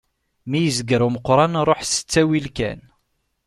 Mi 0.49 0.59
yezger 0.65 1.01
umeqran 1.07 1.53
ruḥ 1.67 1.79
s 1.83 1.93
ttawil 1.95 2.45
kan. 2.57 2.79